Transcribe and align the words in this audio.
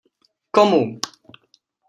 Komu! 0.55 0.81